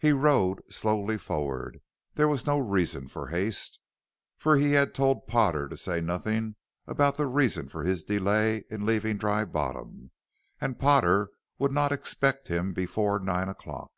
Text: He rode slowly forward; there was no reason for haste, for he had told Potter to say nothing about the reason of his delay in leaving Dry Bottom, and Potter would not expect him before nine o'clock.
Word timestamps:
He 0.00 0.10
rode 0.10 0.60
slowly 0.74 1.16
forward; 1.16 1.78
there 2.14 2.26
was 2.26 2.46
no 2.46 2.58
reason 2.58 3.06
for 3.06 3.28
haste, 3.28 3.78
for 4.36 4.56
he 4.56 4.72
had 4.72 4.92
told 4.92 5.28
Potter 5.28 5.68
to 5.68 5.76
say 5.76 6.00
nothing 6.00 6.56
about 6.88 7.16
the 7.16 7.28
reason 7.28 7.66
of 7.72 7.86
his 7.86 8.02
delay 8.02 8.64
in 8.70 8.84
leaving 8.84 9.18
Dry 9.18 9.44
Bottom, 9.44 10.10
and 10.60 10.80
Potter 10.80 11.30
would 11.60 11.70
not 11.70 11.92
expect 11.92 12.48
him 12.48 12.72
before 12.72 13.20
nine 13.20 13.48
o'clock. 13.48 13.92